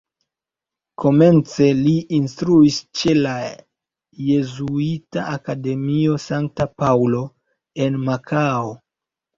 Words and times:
Komence 1.03 1.67
li 1.81 1.93
instruis 2.21 2.79
ĉe 3.01 3.15
la 3.19 3.35
Jezuita 4.31 5.29
Akademio 5.37 6.19
Sankta 6.29 6.71
Paŭlo 6.83 7.25
en 7.87 8.05
Makao. 8.11 8.79